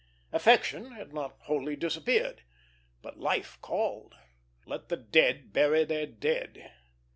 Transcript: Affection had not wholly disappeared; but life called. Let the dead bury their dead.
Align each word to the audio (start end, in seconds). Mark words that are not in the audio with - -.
Affection 0.31 0.93
had 0.93 1.13
not 1.13 1.37
wholly 1.41 1.75
disappeared; 1.75 2.41
but 3.03 3.19
life 3.19 3.59
called. 3.61 4.15
Let 4.65 4.89
the 4.89 4.97
dead 4.97 5.53
bury 5.53 5.83
their 5.85 6.07
dead. 6.07 6.71